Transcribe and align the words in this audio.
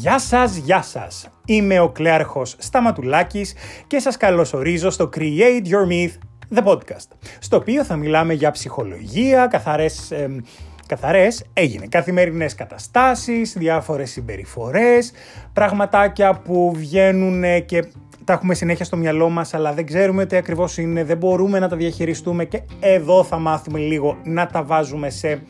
Γεια 0.00 0.18
σας, 0.18 0.56
γεια 0.56 0.82
σας. 0.82 1.28
Είμαι 1.44 1.80
ο 1.80 1.88
Κλέαρχος 1.88 2.54
Σταματουλάκης 2.58 3.54
και 3.86 3.98
σας 3.98 4.16
καλωσορίζω 4.16 4.90
στο 4.90 5.08
Create 5.16 5.66
Your 5.66 5.92
Myth, 5.92 6.12
the 6.58 6.64
podcast, 6.64 7.08
στο 7.38 7.56
οποίο 7.56 7.84
θα 7.84 7.96
μιλάμε 7.96 8.32
για 8.32 8.50
ψυχολογία, 8.50 9.46
καθαρές, 9.46 10.10
ε, 10.10 10.42
καθαρές 10.86 11.44
έγινε, 11.52 11.86
καθημερινές 11.86 12.54
καταστάσεις, 12.54 13.52
διάφορες 13.58 14.10
συμπεριφορές, 14.10 15.12
πραγματάκια 15.52 16.34
που 16.34 16.72
βγαίνουν 16.74 17.64
και 17.64 17.84
τα 18.24 18.32
έχουμε 18.32 18.54
συνέχεια 18.54 18.84
στο 18.84 18.96
μυαλό 18.96 19.28
μας 19.28 19.54
αλλά 19.54 19.72
δεν 19.72 19.86
ξέρουμε 19.86 20.26
τι 20.26 20.36
ακριβώς 20.36 20.78
είναι, 20.78 21.04
δεν 21.04 21.16
μπορούμε 21.16 21.58
να 21.58 21.68
τα 21.68 21.76
διαχειριστούμε 21.76 22.44
και 22.44 22.62
εδώ 22.80 23.24
θα 23.24 23.38
μάθουμε 23.38 23.78
λίγο 23.78 24.18
να 24.24 24.46
τα 24.46 24.62
βάζουμε 24.62 25.10
σε 25.10 25.42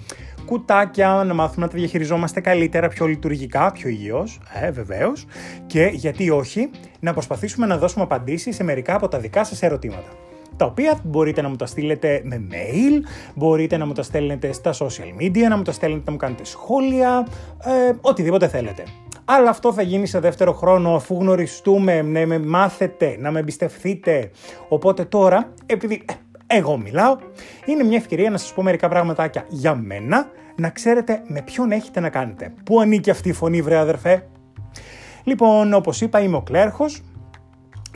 κουτάκια, 0.51 1.23
να 1.27 1.35
μάθουμε 1.35 1.65
να 1.65 1.71
τα 1.71 1.79
διαχειριζόμαστε 1.79 2.41
καλύτερα, 2.41 2.89
πιο 2.89 3.07
λειτουργικά, 3.07 3.73
πιο 3.73 3.89
υγιώς, 3.89 4.41
ε, 4.61 4.71
βεβαίως, 4.71 5.27
και 5.67 5.91
γιατί 5.93 6.31
όχι, 6.31 6.71
να 7.01 7.13
προσπαθήσουμε 7.13 7.67
να 7.67 7.79
δώσουμε 7.79 8.05
απαντήσεις 8.05 8.55
σε 8.57 8.65
μερικά 8.65 8.95
από 8.95 9.09
τα 9.09 9.19
δικά 9.19 9.45
σας 9.45 9.63
ερωτήματα 9.63 10.09
τα 10.57 10.67
οποία 10.67 10.99
μπορείτε 11.05 11.43
να 11.43 11.49
μου 11.49 11.57
τα 11.57 11.67
στείλετε 11.67 12.21
με 12.25 12.47
mail, 12.51 13.07
μπορείτε 13.35 13.77
να 13.77 13.87
μου 13.87 13.93
τα 13.93 14.03
στέλνετε 14.03 14.53
στα 14.53 14.73
social 14.73 15.23
media, 15.23 15.49
να 15.49 15.57
μου 15.57 15.63
τα 15.63 15.73
στέλνετε 15.73 16.03
να 16.07 16.13
μου 16.13 16.19
κάνετε 16.19 16.45
σχόλια, 16.45 17.27
ε, 17.65 17.93
οτιδήποτε 18.01 18.49
θέλετε. 18.49 18.83
Αλλά 19.25 19.51
αυτό 19.51 19.73
θα 19.73 19.83
γίνει 19.83 20.07
σε 20.07 20.21
δεύτερο 20.21 20.53
χρόνο 20.53 20.95
αφού 20.95 21.17
γνωριστούμε, 21.21 22.03
να 22.03 22.27
με 22.27 22.39
μάθετε, 22.39 23.17
να 23.19 23.31
με 23.31 23.39
εμπιστευτείτε. 23.39 24.31
Οπότε 24.69 25.05
τώρα, 25.05 25.53
επειδή 25.67 26.03
ε, 26.09 26.15
εγώ 26.53 26.77
μιλάω, 26.77 27.17
είναι 27.65 27.83
μια 27.83 27.97
ευκαιρία 27.97 28.31
να 28.31 28.39
σας 28.39 28.53
πω 28.53 28.63
μερικά 28.63 28.89
πραγματάκια 28.89 29.45
για 29.49 29.75
μένα, 29.75 30.31
να 30.57 30.71
ξέρετε 30.71 31.23
με 31.27 31.43
ποιον 31.43 31.73
έχετε 31.73 32.01
να 32.01 32.11
κάνετε. 32.11 32.55
Πού 32.65 32.81
ανήκει 32.81 33.11
αυτή 33.11 33.29
η 33.29 33.33
φωνή 33.33 33.63
βρε 33.63 33.77
αδερφέ; 33.77 34.29
Λοιπόν, 35.25 35.73
όπως 35.75 36.01
είπα 36.01 36.21
είμαι 36.21 36.37
ο 36.37 36.43
Κλέρχος 36.43 37.03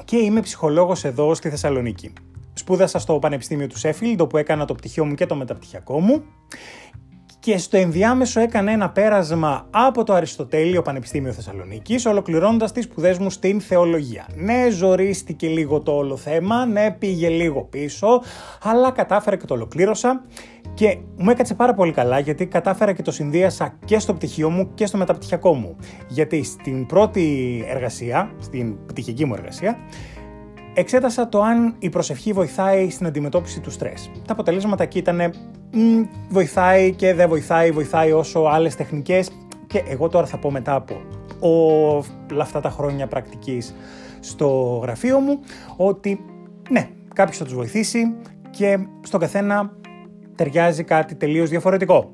και 0.05 0.17
είμαι 0.17 0.41
ψυχολόγος 0.41 1.05
εδώ 1.05 1.35
στη 1.35 1.49
Θεσσαλονίκη. 1.51 2.13
Σπούδασα 2.53 2.99
στο 2.99 3.19
Πανεπιστήμιο 3.19 3.67
του 3.67 3.79
Σέφιλντ, 3.79 4.21
όπου 4.21 4.37
έκανα 4.37 4.65
το 4.65 4.75
πτυχίο 4.75 5.05
μου 5.05 5.15
και 5.15 5.27
το 5.27 5.35
μεταπτυχιακό 5.35 6.01
μου 6.01 6.25
και 7.45 7.59
στο 7.59 7.77
ενδιάμεσο 7.77 8.41
έκανε 8.41 8.73
ένα 8.73 8.91
πέρασμα 8.91 9.67
από 9.71 10.05
το 10.05 10.13
Αριστοτέλειο 10.13 10.83
Πανεπιστήμιο 10.83 11.33
Θεσσαλονίκης, 11.33 12.07
ολοκληρώνοντας 12.07 12.73
τις 12.73 12.85
σπουδές 12.85 13.19
μου 13.19 13.31
στην 13.31 13.61
θεολογία. 13.61 14.27
Ναι, 14.35 14.71
ζορίστηκε 14.71 15.47
λίγο 15.47 15.81
το 15.81 15.93
όλο 15.93 16.17
θέμα, 16.17 16.67
ναι, 16.67 16.91
πήγε 16.91 17.29
λίγο 17.29 17.63
πίσω, 17.63 18.23
αλλά 18.63 18.91
κατάφερα 18.91 19.37
και 19.37 19.47
το 19.47 19.55
ολοκλήρωσα 19.55 20.25
και 20.75 20.99
μου 21.17 21.31
έκατσε 21.31 21.55
πάρα 21.55 21.75
πολύ 21.75 21.93
καλά 21.93 22.19
γιατί 22.19 22.47
κατάφερα 22.47 22.93
και 22.93 23.03
το 23.03 23.11
συνδύασα 23.11 23.79
και 23.85 23.99
στο 23.99 24.15
πτυχίο 24.15 24.51
μου 24.51 24.75
και 24.75 24.87
στο 24.87 24.97
μεταπτυχιακό 24.97 25.55
μου. 25.55 25.77
Γιατί 26.09 26.43
στην 26.43 26.87
πρώτη 26.87 27.65
εργασία, 27.69 28.31
στην 28.39 28.87
πτυχική 28.87 29.25
μου 29.25 29.35
εργασία, 29.35 29.79
εξέτασα 30.75 31.29
το 31.29 31.43
αν 31.43 31.75
η 31.79 31.89
προσευχή 31.89 32.33
βοηθάει 32.33 32.91
στην 32.91 33.07
αντιμετώπιση 33.07 33.61
του 33.61 33.71
στρες. 33.71 34.11
Τα 34.27 34.33
αποτελέσματα 34.33 34.83
εκεί 34.83 34.99
ήταν 34.99 35.33
βοηθάει 36.29 36.93
και 36.93 37.15
δεν 37.15 37.29
βοηθάει, 37.29 37.71
βοηθάει 37.71 38.13
όσο 38.13 38.41
άλλες 38.41 38.77
τεχνικές 38.77 39.31
και 39.67 39.83
εγώ 39.89 40.09
τώρα 40.09 40.27
θα 40.27 40.37
πω 40.37 40.51
μετά 40.51 40.75
από 40.75 40.95
όλα 41.41 42.43
αυτά 42.43 42.61
τα 42.61 42.71
χρόνια 42.71 43.07
πρακτικής 43.07 43.75
στο 44.21 44.81
γραφείο 44.83 45.19
μου 45.19 45.41
ότι 45.77 46.25
ναι, 46.71 46.89
κάποιος 47.15 47.37
θα 47.37 47.45
τους 47.45 47.55
βοηθήσει 47.55 48.15
και 48.51 48.79
στον 49.03 49.21
καθένα 49.21 49.73
ταιριάζει 50.35 50.85
κάτι 50.85 51.15
τελείως 51.15 51.51
διαφορετικό. 51.51 52.13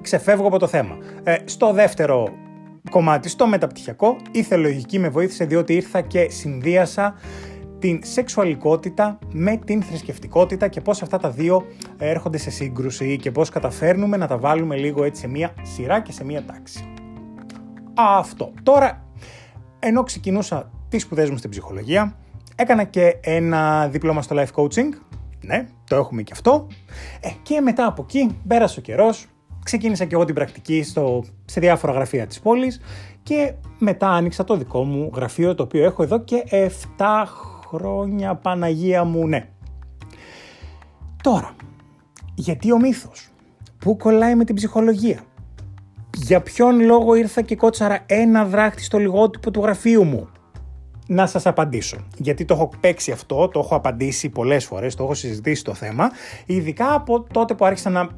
Ξεφεύγω 0.00 0.46
από 0.46 0.58
το 0.58 0.66
θέμα. 0.66 0.98
Ε, 1.22 1.36
στο 1.44 1.72
δεύτερο 1.72 2.28
κομμάτι, 2.90 3.28
στο 3.28 3.46
μεταπτυχιακό, 3.46 4.16
η 4.30 4.42
θεολογική 4.42 4.98
με 4.98 5.08
βοήθησε 5.08 5.44
διότι 5.44 5.74
ήρθα 5.74 6.00
και 6.00 6.28
συνδύασα 6.30 7.14
την 7.80 8.00
σεξουαλικότητα 8.02 9.18
με 9.32 9.56
την 9.56 9.82
θρησκευτικότητα 9.82 10.68
και 10.68 10.80
πώς 10.80 11.02
αυτά 11.02 11.18
τα 11.18 11.30
δύο 11.30 11.66
έρχονται 11.98 12.38
σε 12.38 12.50
σύγκρουση 12.50 13.16
και 13.16 13.30
πώς 13.30 13.48
καταφέρνουμε 13.48 14.16
να 14.16 14.26
τα 14.26 14.38
βάλουμε 14.38 14.76
λίγο 14.76 15.04
έτσι 15.04 15.20
σε 15.20 15.28
μία 15.28 15.54
σειρά 15.62 16.00
και 16.00 16.12
σε 16.12 16.24
μία 16.24 16.44
τάξη. 16.44 16.84
Αυτό. 17.94 18.52
Τώρα, 18.62 19.04
ενώ 19.78 20.02
ξεκινούσα 20.02 20.70
τις 20.88 21.02
σπουδές 21.02 21.30
μου 21.30 21.36
στην 21.36 21.50
ψυχολογία, 21.50 22.16
έκανα 22.56 22.84
και 22.84 23.16
ένα 23.20 23.88
δίπλωμα 23.88 24.22
στο 24.22 24.36
life 24.38 24.62
coaching, 24.62 24.88
ναι, 25.40 25.66
το 25.88 25.96
έχουμε 25.96 26.22
και 26.22 26.32
αυτό, 26.32 26.66
ε, 27.20 27.28
και 27.42 27.60
μετά 27.60 27.86
από 27.86 28.02
εκεί 28.02 28.38
πέρασε 28.46 28.78
ο 28.78 28.82
καιρός, 28.82 29.26
ξεκίνησα 29.64 30.04
και 30.04 30.14
εγώ 30.14 30.24
την 30.24 30.34
πρακτική 30.34 30.82
στο, 30.82 31.24
σε 31.44 31.60
διάφορα 31.60 31.92
γραφεία 31.92 32.26
της 32.26 32.40
πόλης 32.40 32.80
και 33.22 33.54
μετά 33.78 34.08
άνοιξα 34.08 34.44
το 34.44 34.56
δικό 34.56 34.84
μου 34.84 35.10
γραφείο 35.14 35.54
το 35.54 35.62
οποίο 35.62 35.84
έχω 35.84 36.02
εδώ 36.02 36.18
και 36.18 36.44
7 36.96 37.24
χρόνια 37.74 38.34
Παναγία 38.34 39.04
μου, 39.04 39.26
ναι. 39.26 39.48
Τώρα, 41.22 41.54
γιατί 42.34 42.72
ο 42.72 42.78
μύθος, 42.78 43.28
πού 43.78 43.96
κολλάει 43.96 44.34
με 44.34 44.44
την 44.44 44.54
ψυχολογία, 44.54 45.20
για 46.16 46.40
ποιον 46.40 46.80
λόγο 46.80 47.14
ήρθα 47.14 47.42
και 47.42 47.56
κότσαρα 47.56 47.98
ένα 48.06 48.44
δράχτη 48.44 48.82
στο 48.82 48.98
λιγότυπο 48.98 49.50
του 49.50 49.60
γραφείου 49.60 50.04
μου; 50.04 50.28
Να 51.06 51.26
σας 51.26 51.46
απαντήσω, 51.46 51.96
γιατί 52.16 52.44
το 52.44 52.54
έχω 52.54 52.70
παίξει 52.80 53.12
αυτό, 53.12 53.48
το 53.48 53.58
έχω 53.58 53.74
απαντήσει 53.74 54.28
πολλές 54.28 54.64
φορές, 54.64 54.94
το 54.94 55.04
έχω 55.04 55.14
συζητήσει 55.14 55.64
το 55.64 55.74
θέμα, 55.74 56.10
ειδικά 56.46 56.94
από 56.94 57.26
τότε 57.32 57.54
που 57.54 57.64
άρχισα 57.64 57.90
να 57.90 58.08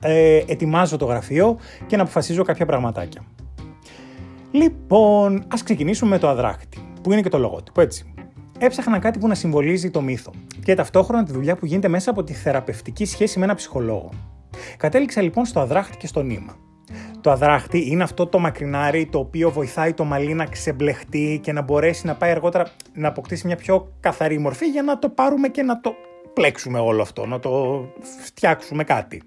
ε, 0.00 0.42
ετοιμάζω 0.46 0.96
το 0.96 1.04
γραφείο 1.04 1.58
και 1.86 1.96
να 1.96 2.02
αποφασίζω 2.02 2.42
κάποια 2.42 2.66
πραγματάκια. 2.66 3.24
Λοιπόν, 4.50 5.44
ας 5.48 5.62
ξεκινήσουμε 5.62 6.10
με 6.10 6.18
το 6.18 6.28
αδράχτη, 6.28 6.78
που 7.02 7.12
είναι 7.12 7.20
και 7.20 7.28
το 7.28 7.38
λογότυπο, 7.38 7.80
έτσι 7.80 8.11
έψαχνα 8.64 8.98
κάτι 8.98 9.18
που 9.18 9.28
να 9.28 9.34
συμβολίζει 9.34 9.90
το 9.90 10.00
μύθο 10.00 10.32
και 10.64 10.74
ταυτόχρονα 10.74 11.24
τη 11.24 11.32
δουλειά 11.32 11.56
που 11.56 11.66
γίνεται 11.66 11.88
μέσα 11.88 12.10
από 12.10 12.24
τη 12.24 12.32
θεραπευτική 12.32 13.04
σχέση 13.04 13.38
με 13.38 13.44
ένα 13.44 13.54
ψυχολόγο. 13.54 14.10
Κατέληξα 14.76 15.22
λοιπόν 15.22 15.44
στο 15.44 15.60
αδράχτη 15.60 15.96
και 15.96 16.06
στο 16.06 16.22
νήμα. 16.22 16.56
Το 17.20 17.30
αδράχτη 17.30 17.90
είναι 17.90 18.02
αυτό 18.02 18.26
το 18.26 18.38
μακρινάρι 18.38 19.06
το 19.06 19.18
οποίο 19.18 19.50
βοηθάει 19.50 19.92
το 19.92 20.04
μαλλί 20.04 20.34
να 20.34 20.46
ξεμπλεχτεί 20.46 21.40
και 21.42 21.52
να 21.52 21.62
μπορέσει 21.62 22.06
να 22.06 22.14
πάει 22.14 22.30
αργότερα 22.30 22.66
να 22.92 23.08
αποκτήσει 23.08 23.46
μια 23.46 23.56
πιο 23.56 23.92
καθαρή 24.00 24.38
μορφή 24.38 24.66
για 24.66 24.82
να 24.82 24.98
το 24.98 25.08
πάρουμε 25.08 25.48
και 25.48 25.62
να 25.62 25.80
το 25.80 25.94
πλέξουμε 26.32 26.78
όλο 26.78 27.02
αυτό, 27.02 27.26
να 27.26 27.38
το 27.38 27.84
φτιάξουμε 28.24 28.84
κάτι. 28.84 29.22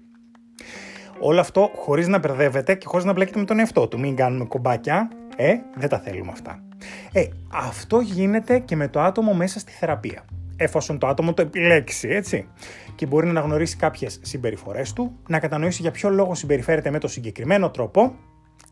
Όλο 1.20 1.40
αυτό 1.40 1.70
χωρίς 1.76 2.08
να 2.08 2.18
μπερδεύετε 2.18 2.74
και 2.74 2.86
χωρίς 2.86 3.04
να 3.04 3.12
μπλέκετε 3.12 3.38
με 3.38 3.44
τον 3.44 3.58
εαυτό 3.58 3.88
του. 3.88 3.98
Μην 3.98 4.16
κάνουμε 4.16 4.44
κομπάκια, 4.44 5.10
ε, 5.36 5.54
δεν 5.74 5.88
τα 5.88 5.98
θέλουμε 5.98 6.32
αυτά. 6.32 6.65
Ε, 7.12 7.24
αυτό 7.52 8.00
γίνεται 8.00 8.58
και 8.58 8.76
με 8.76 8.88
το 8.88 9.00
άτομο 9.00 9.34
μέσα 9.34 9.58
στη 9.58 9.72
θεραπεία. 9.72 10.24
Εφόσον 10.56 10.98
το 10.98 11.06
άτομο 11.06 11.34
το 11.34 11.42
επιλέξει, 11.42 12.08
έτσι. 12.08 12.48
Και 12.94 13.06
μπορεί 13.06 13.24
να 13.24 13.30
αναγνωρίσει 13.30 13.76
κάποιες 13.76 14.18
συμπεριφορές 14.22 14.92
του, 14.92 15.18
να 15.28 15.38
κατανοήσει 15.38 15.82
για 15.82 15.90
ποιο 15.90 16.10
λόγο 16.10 16.34
συμπεριφέρεται 16.34 16.90
με 16.90 16.98
το 16.98 17.08
συγκεκριμένο 17.08 17.70
τρόπο 17.70 18.14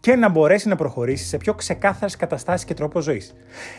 και 0.00 0.16
να 0.16 0.28
μπορέσει 0.28 0.68
να 0.68 0.76
προχωρήσει 0.76 1.24
σε 1.24 1.36
πιο 1.36 1.54
ξεκάθαρες 1.54 2.16
καταστάσεις 2.16 2.66
και 2.66 2.74
τρόπο 2.74 3.00
ζωής. 3.00 3.34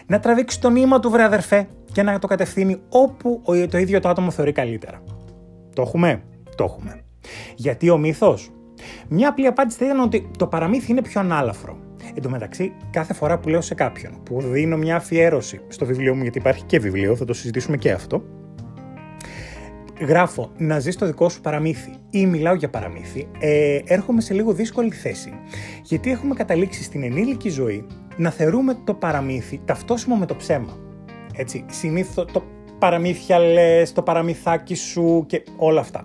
Να 0.07 0.19
τραβήξει 0.19 0.61
το 0.61 0.69
νήμα 0.69 0.99
του, 0.99 1.09
βρε 1.09 1.23
αδερφέ, 1.23 1.67
και 1.91 2.03
να 2.03 2.19
το 2.19 2.27
κατευθύνει 2.27 2.81
όπου 2.89 3.41
το 3.69 3.77
ίδιο 3.77 3.99
το 3.99 4.09
άτομο 4.09 4.31
θεωρεί 4.31 4.51
καλύτερα. 4.51 5.03
Το 5.73 5.81
έχουμε; 5.81 6.23
Το 6.55 6.63
έχουμε. 6.63 7.01
Γιατί 7.55 7.89
ο 7.89 7.97
μύθος; 7.97 8.51
Μια 9.07 9.29
απλή 9.29 9.47
απάντηση 9.47 9.77
θα 9.77 9.85
ήταν 9.85 9.99
ότι 9.99 10.31
το 10.37 10.47
παραμύθι 10.47 10.91
είναι 10.91 11.01
πιο 11.01 11.19
ανάλαφρο. 11.19 11.84
Εν 12.13 12.21
τω 12.21 12.29
μεταξύ, 12.29 12.73
κάθε 12.89 13.13
φορά 13.13 13.39
που 13.39 13.49
λέω 13.49 13.61
σε 13.61 13.73
κάποιον 13.73 14.23
που 14.23 14.41
δίνω 14.41 14.77
μια 14.77 14.95
αφιέρωση 14.95 15.59
στο 15.67 15.85
βιβλίο 15.85 16.15
μου, 16.15 16.21
γιατί 16.21 16.37
υπάρχει 16.37 16.63
και 16.63 16.79
βιβλίο, 16.79 17.15
θα 17.15 17.25
το 17.25 17.33
συζητήσουμε 17.33 17.77
και 17.77 17.91
αυτό, 17.91 18.23
γράφω 19.99 20.51
να 20.57 20.79
ζεις 20.79 20.95
το 20.95 21.05
δικό 21.05 21.29
σου 21.29 21.41
παραμύθι 21.41 21.93
ή 22.09 22.25
μιλάω 22.25 22.53
για 22.53 22.69
παραμύθι, 22.69 23.27
ε, 23.39 23.79
έρχομαι 23.85 24.21
σε 24.21 24.33
λίγο 24.33 24.53
δύσκολη 24.53 24.91
θέση. 24.91 25.33
Γιατί 25.83 26.11
έχουμε 26.11 26.33
καταλήξει 26.33 26.83
στην 26.83 27.03
ενήλικη 27.03 27.49
ζωή 27.49 27.85
να 28.17 28.29
θεωρούμε 28.29 28.77
το 28.83 28.93
παραμύθι 28.93 29.61
ταυτόσιμο 29.65 30.15
με 30.15 30.25
το 30.25 30.35
ψέμα. 30.35 30.77
Έτσι, 31.35 31.65
συνήθω 31.69 32.25
το 32.25 32.43
παραμύθια 32.79 33.39
λες, 33.39 33.91
το 33.91 34.01
παραμυθάκι 34.01 34.75
σου 34.75 35.23
και 35.27 35.43
όλα 35.55 35.79
αυτά. 35.79 36.01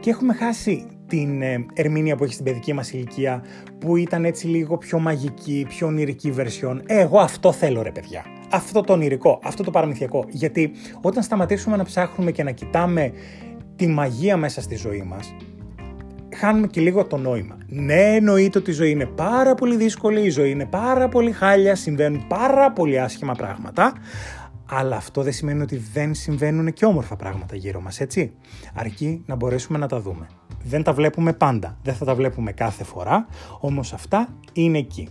Και 0.00 0.10
έχουμε 0.10 0.34
χάσει 0.34 0.86
την 1.10 1.42
ε, 1.42 1.66
ερμηνεία 1.74 2.16
που 2.16 2.24
έχει 2.24 2.32
στην 2.32 2.44
παιδική 2.44 2.72
μας 2.72 2.92
ηλικία 2.92 3.44
που 3.78 3.96
ήταν 3.96 4.24
έτσι 4.24 4.46
λίγο 4.46 4.78
πιο 4.78 4.98
μαγική, 4.98 5.66
πιο 5.68 5.86
ονειρική 5.86 6.34
version. 6.36 6.80
Ε, 6.86 7.00
εγώ 7.00 7.18
αυτό 7.18 7.52
θέλω 7.52 7.82
ρε 7.82 7.90
παιδιά. 7.90 8.24
Αυτό 8.50 8.80
το 8.80 8.92
ονειρικό, 8.92 9.40
αυτό 9.42 9.62
το 9.62 9.70
παραμυθιακό. 9.70 10.24
Γιατί 10.28 10.72
όταν 11.00 11.22
σταματήσουμε 11.22 11.76
να 11.76 11.84
ψάχνουμε 11.84 12.30
και 12.30 12.42
να 12.42 12.50
κοιτάμε 12.50 13.12
τη 13.76 13.86
μαγεία 13.86 14.36
μέσα 14.36 14.60
στη 14.60 14.76
ζωή 14.76 15.02
μας, 15.02 15.34
χάνουμε 16.34 16.66
και 16.66 16.80
λίγο 16.80 17.04
το 17.04 17.16
νόημα. 17.16 17.58
Ναι, 17.66 18.14
εννοείται 18.14 18.58
ότι 18.58 18.70
η 18.70 18.74
ζωή 18.74 18.90
είναι 18.90 19.06
πάρα 19.06 19.54
πολύ 19.54 19.76
δύσκολη, 19.76 20.20
η 20.20 20.30
ζωή 20.30 20.50
είναι 20.50 20.66
πάρα 20.66 21.08
πολύ 21.08 21.32
χάλια, 21.32 21.74
συμβαίνουν 21.74 22.26
πάρα 22.26 22.72
πολύ 22.72 23.00
άσχημα 23.00 23.34
πράγματα, 23.34 23.92
αλλά 24.70 24.96
αυτό 24.96 25.22
δεν 25.22 25.32
σημαίνει 25.32 25.62
ότι 25.62 25.76
δεν 25.92 26.14
συμβαίνουν 26.14 26.72
και 26.72 26.84
όμορφα 26.84 27.16
πράγματα 27.16 27.56
γύρω 27.56 27.80
μας, 27.80 28.00
έτσι. 28.00 28.32
Αρκεί 28.74 29.22
να 29.26 29.34
μπορέσουμε 29.34 29.78
να 29.78 29.86
τα 29.86 30.00
δούμε. 30.00 30.26
Δεν 30.62 30.82
τα 30.82 30.92
βλέπουμε 30.92 31.32
πάντα, 31.32 31.78
δεν 31.82 31.94
θα 31.94 32.04
τα 32.04 32.14
βλέπουμε 32.14 32.52
κάθε 32.52 32.84
φορά, 32.84 33.26
όμως 33.60 33.92
αυτά 33.92 34.28
είναι 34.52 34.78
εκεί. 34.78 35.08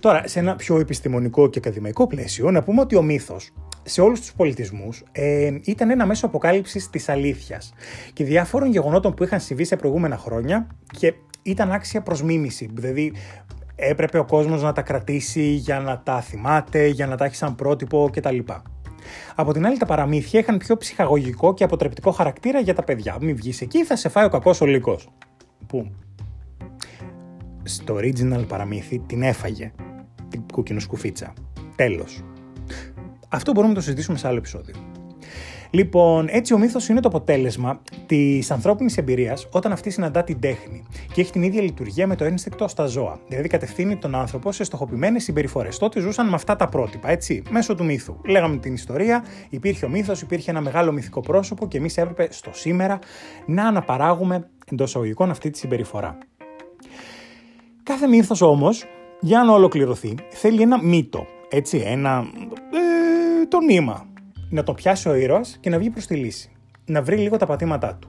Τώρα, 0.00 0.28
σε 0.28 0.38
ένα 0.38 0.56
πιο 0.56 0.78
επιστημονικό 0.78 1.48
και 1.48 1.58
ακαδημαϊκό 1.58 2.06
πλαίσιο, 2.06 2.50
να 2.50 2.62
πούμε 2.62 2.80
ότι 2.80 2.96
ο 2.96 3.02
μύθος 3.02 3.50
σε 3.82 4.00
όλους 4.00 4.20
τους 4.20 4.32
πολιτισμούς 4.32 5.02
ε, 5.12 5.58
ήταν 5.64 5.90
ένα 5.90 6.06
μέσο 6.06 6.26
αποκάλυψης 6.26 6.90
της 6.90 7.08
αλήθειας 7.08 7.72
και 8.12 8.24
διάφορων 8.24 8.70
γεγονότων 8.70 9.14
που 9.14 9.24
είχαν 9.24 9.40
συμβεί 9.40 9.64
σε 9.64 9.76
προηγούμενα 9.76 10.16
χρόνια 10.16 10.66
και 10.98 11.14
ήταν 11.42 11.72
άξια 11.72 12.02
προς 12.02 12.22
μίμηση. 12.22 12.70
Δηλαδή 12.72 13.12
έπρεπε 13.74 14.18
ο 14.18 14.24
κόσμος 14.24 14.62
να 14.62 14.72
τα 14.72 14.82
κρατήσει 14.82 15.42
για 15.42 15.80
να 15.80 15.98
τα 15.98 16.20
θυμάται, 16.20 16.86
για 16.86 17.06
να 17.06 17.16
τα 17.16 17.24
έχει 17.24 17.34
σαν 17.34 17.54
πρότυπο 17.54 18.10
κτλ. 18.12 18.38
Από 19.34 19.52
την 19.52 19.66
άλλη, 19.66 19.76
τα 19.76 19.86
παραμύθια 19.86 20.40
είχαν 20.40 20.58
πιο 20.58 20.76
ψυχαγωγικό 20.76 21.54
και 21.54 21.64
αποτρεπτικό 21.64 22.10
χαρακτήρα 22.10 22.60
για 22.60 22.74
τα 22.74 22.82
παιδιά. 22.82 23.18
Μην 23.20 23.36
βγεις 23.36 23.60
εκεί, 23.60 23.84
θα 23.84 23.96
σε 23.96 24.08
φάει 24.08 24.24
ο 24.24 24.28
κακός 24.28 24.60
ο 24.60 24.66
λύκος. 24.66 25.08
Που 25.66 25.90
στο 27.62 27.94
original 27.94 28.44
παραμύθι 28.48 28.98
την 28.98 29.22
έφαγε 29.22 29.72
την 30.28 30.42
κόκκινο 30.52 30.80
σκουφίτσα. 30.80 31.32
Τέλος. 31.76 32.24
Αυτό 33.28 33.52
μπορούμε 33.52 33.72
να 33.72 33.78
το 33.78 33.84
συζητήσουμε 33.84 34.18
σε 34.18 34.26
άλλο 34.26 34.36
επεισόδιο. 34.36 34.74
Λοιπόν, 35.74 36.26
έτσι 36.30 36.54
ο 36.54 36.58
μύθος 36.58 36.88
είναι 36.88 37.00
το 37.00 37.08
αποτέλεσμα 37.08 37.82
της 38.06 38.50
ανθρώπινης 38.50 38.96
εμπειρίας 38.96 39.48
όταν 39.50 39.72
αυτή 39.72 39.90
συναντά 39.90 40.24
την 40.24 40.40
τέχνη 40.40 40.82
και 41.14 41.20
έχει 41.20 41.32
την 41.32 41.42
ίδια 41.42 41.62
λειτουργία 41.62 42.06
με 42.06 42.16
το 42.16 42.24
ένστικτο 42.24 42.68
στα 42.68 42.86
ζώα. 42.86 43.20
Δηλαδή, 43.28 43.48
κατευθύνει 43.48 43.96
τον 43.96 44.14
άνθρωπο 44.14 44.52
σε 44.52 44.64
στοχοποιημένες 44.64 45.22
συμπεριφορές. 45.22 45.78
Τότε 45.78 46.00
ζούσαν 46.00 46.28
με 46.28 46.34
αυτά 46.34 46.56
τα 46.56 46.68
πρότυπα, 46.68 47.10
έτσι, 47.10 47.42
μέσω 47.50 47.74
του 47.74 47.84
μύθου. 47.84 48.16
Λέγαμε 48.26 48.56
την 48.56 48.74
ιστορία, 48.74 49.24
υπήρχε 49.50 49.84
ο 49.84 49.88
μύθος, 49.88 50.22
υπήρχε 50.22 50.50
ένα 50.50 50.60
μεγάλο 50.60 50.92
μυθικό 50.92 51.20
πρόσωπο 51.20 51.68
και 51.68 51.78
εμείς 51.78 51.96
έπρεπε 51.96 52.28
στο 52.30 52.50
σήμερα 52.52 52.98
να 53.46 53.66
αναπαράγουμε 53.66 54.48
εντός 54.72 54.88
εισαγωγικών 54.88 55.30
αυτή 55.30 55.50
τη 55.50 55.58
συμπεριφορά. 55.58 56.18
Κάθε 57.82 58.06
μύθος 58.06 58.40
όμως, 58.40 58.84
για 59.20 59.42
να 59.42 59.52
ολοκληρωθεί, 59.52 60.14
θέλει 60.30 60.62
ένα 60.62 60.82
μίτο. 60.82 61.26
Έτσι, 61.48 61.82
ένα. 61.86 62.24
Ε, 62.72 63.46
το 63.46 63.60
νήμα 63.60 64.11
να 64.52 64.62
το 64.62 64.74
πιάσει 64.74 65.08
ο 65.08 65.14
ήρωας 65.14 65.56
και 65.60 65.70
να 65.70 65.78
βγει 65.78 65.90
προς 65.90 66.06
τη 66.06 66.14
λύση. 66.14 66.50
Να 66.84 67.02
βρει 67.02 67.16
λίγο 67.16 67.36
τα 67.36 67.46
πατήματά 67.46 67.98
του. 68.00 68.08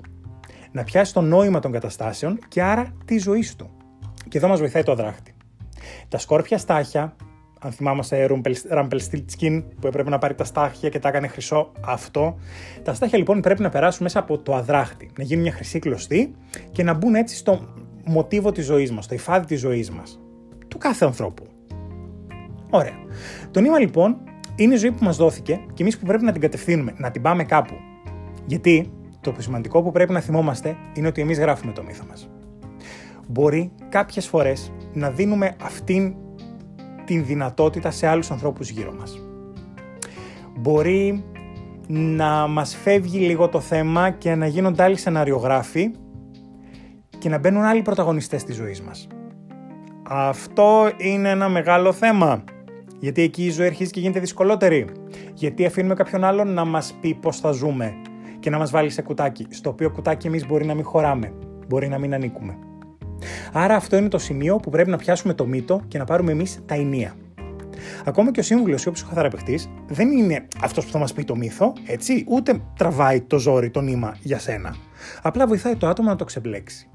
Να 0.72 0.84
πιάσει 0.84 1.14
το 1.14 1.22
νόημα 1.22 1.60
των 1.60 1.72
καταστάσεων 1.72 2.40
και 2.48 2.64
άρα 2.64 2.94
τη 3.06 3.18
ζωή 3.18 3.48
του. 3.58 3.70
Και 4.30 4.38
εδώ 4.38 4.48
μας 4.48 4.60
βοηθάει 4.60 4.84
το 4.84 4.96
αδράχτι. 4.96 5.34
Τα 6.08 6.18
σκόρπια 6.18 6.58
στάχια, 6.58 7.16
αν 7.60 7.72
θυμάμαστε 7.72 8.30
Ρουμπελστίλτσκιν 8.70 9.64
που 9.80 9.88
έπρεπε 9.88 10.10
να 10.10 10.18
πάρει 10.18 10.36
τα 10.36 10.44
στάχια 10.44 10.90
και 10.90 11.00
τα 11.00 11.10
έκανε 11.10 11.28
χρυσό, 11.28 11.72
αυτό. 11.86 12.38
Τα 12.84 12.94
στάχια 12.94 13.18
λοιπόν 13.18 13.42
πρέπει 13.42 13.62
να 13.62 13.70
περάσουν 13.70 14.04
μέσα 14.04 14.20
από 14.20 14.38
το 14.38 14.56
αδράχτη, 14.56 15.10
να 15.18 15.24
γίνουν 15.24 15.44
μια 15.44 15.52
χρυσή 15.52 15.80
κλωστή 15.80 16.36
και 16.72 16.84
να 16.84 16.94
μπουν 16.94 17.16
έτσι 17.16 17.36
στο 17.36 17.68
μοτίβο 18.06 18.52
της 18.52 18.66
ζωής 18.66 18.92
μας, 18.92 19.06
στο 19.06 19.16
υφάδι 19.16 19.46
της 19.46 19.60
ζωής 19.60 19.90
μας. 19.90 20.20
Του 20.68 20.78
κάθε 20.78 21.06
ανθρώπου. 21.06 21.44
Ωραία. 22.70 22.96
Το 23.52 23.60
νήμα 23.60 23.80
λοιπόν 23.80 24.18
είναι 24.56 24.74
η 24.74 24.78
ζωή 24.78 24.92
που 24.92 25.04
μας 25.04 25.18
δόθηκε 25.18 25.60
και 25.74 25.82
εμείς 25.82 25.98
που 25.98 26.06
πρέπει 26.06 26.24
να 26.24 26.32
την 26.32 26.42
κατευθύνουμε, 26.42 26.94
να 26.98 27.12
την 27.12 27.22
πάμε 27.22 27.44
κάπου. 27.44 27.74
Γιατί 28.46 28.92
το 29.22 29.34
σημαντικό 29.38 29.82
που 29.84 29.92
πρέπει 29.92 30.14
να 30.14 30.20
θυμόμαστε 30.20 30.78
είναι 30.94 31.08
ότι 31.08 31.22
εμείς 31.22 31.40
γράφουμε 31.40 31.72
το 31.72 31.84
μύθο 31.84 32.04
μας. 32.10 32.30
Μπορεί 33.28 33.72
κάποιες 33.90 34.28
φορές 34.28 34.72
να 34.94 35.10
δίνουμε 35.10 35.56
αυτήν 35.62 36.16
την 37.06 37.26
δυνατότητα 37.26 37.92
σε 37.92 38.08
άλλους 38.08 38.32
ανθρώπους 38.32 38.70
γύρω 38.70 38.94
μας. 39.00 39.22
Μπορεί 40.58 41.24
να 41.88 42.48
μας 42.48 42.76
φεύγει 42.76 43.20
λίγο 43.20 43.50
το 43.50 43.60
θέμα 43.60 44.10
και 44.10 44.36
να 44.36 44.48
γίνονται 44.48 44.84
άλλοι 44.84 44.98
σεναριογράφοι 44.98 45.92
και 47.18 47.30
να 47.30 47.38
μπαίνουν 47.38 47.64
άλλοι 47.64 47.82
πρωταγωνιστές 47.82 48.44
της 48.44 48.56
ζωής 48.56 48.82
μας. 48.82 49.08
Αυτό 50.08 50.92
είναι 50.98 51.30
ένα 51.30 51.50
μεγάλο 51.50 51.92
θέμα. 51.92 52.44
Γιατί 53.04 53.22
εκεί 53.22 53.46
η 53.46 53.50
ζωή 53.50 53.66
αρχίζει 53.66 53.92
και 53.92 54.00
γίνεται 54.00 54.20
δυσκολότερη. 54.20 54.86
Γιατί 55.34 55.66
αφήνουμε 55.66 55.94
κάποιον 55.94 56.24
άλλον 56.24 56.54
να 56.54 56.66
μας 56.66 56.96
πει 57.02 57.14
πώς 57.14 57.40
θα 57.40 57.52
ζούμε 57.52 57.94
και 58.40 58.50
να 58.50 58.58
μας 58.58 58.72
βάλει 58.72 58.90
σε 58.90 59.02
κουτάκι, 59.02 59.48
στο 59.50 59.70
οποίο 59.70 59.92
κουτάκι 59.92 60.28
εμείς 60.28 60.48
μπορεί 60.48 60.66
να 60.66 60.74
μην 60.74 60.84
χωράμε, 60.84 61.34
μπορεί 61.68 61.88
να 61.88 61.98
μην 61.98 62.14
ανήκουμε. 62.14 62.58
Άρα 63.54 63.76
αυτό 63.76 63.98
είναι 63.98 64.08
το 64.08 64.18
σημείο 64.18 64.56
που 64.56 64.70
πρέπει 64.70 64.90
να 64.90 64.98
πιάσουμε 64.98 65.34
το 65.34 65.46
μύτο 65.46 65.82
και 65.88 65.98
να 65.98 66.06
πάρουμε 66.06 66.32
εμείς 66.32 66.60
τα 66.66 66.76
ενία. 66.76 67.16
Ακόμα 68.06 68.32
και 68.32 68.40
ο 68.40 68.44
σύμβουλος 68.44 68.84
ή 68.84 68.88
ο 68.90 68.92
ψυχοθεραπευτή 68.92 69.60
δεν 69.88 70.12
είναι 70.12 70.48
αυτός 70.62 70.86
που 70.86 70.92
θα 70.92 71.00
μας 71.00 71.14
πει 71.14 71.24
το 71.24 71.36
μύθο, 71.36 71.74
έτσι, 71.86 72.26
ούτε 72.28 72.62
τραβάει 72.78 73.22
το 73.22 73.38
ζόρι, 73.38 73.70
το 73.70 73.82
νήμα 73.82 74.16
για 74.22 74.40
σένα. 74.40 74.76
Απλά 75.22 75.48
βοηθάει 75.48 75.76
το 75.76 75.88
άτομο 75.88 76.10
να 76.10 76.16
το 76.16 76.24
ξεμπλέξει. 76.24 76.88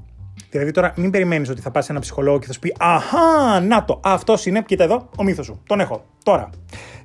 Δηλαδή 0.51 0.71
τώρα 0.71 0.93
μην 0.97 1.11
περιμένεις 1.11 1.49
ότι 1.49 1.61
θα 1.61 1.71
πας 1.71 1.85
σε 1.85 1.93
ένα 1.93 2.01
ψυχολόγο 2.01 2.39
και 2.39 2.47
θα 2.47 2.53
σου 2.53 2.59
πει 2.59 2.75
Αχά, 2.79 3.61
να 3.61 3.85
το, 3.85 4.01
αυτό 4.05 4.35
είναι, 4.45 4.63
κοίτα 4.63 4.85
εδώ, 4.85 5.09
ο 5.17 5.23
μύθος 5.23 5.47
σου. 5.47 5.63
Τον 5.67 5.81
έχω. 5.81 6.05
Τώρα. 6.23 6.51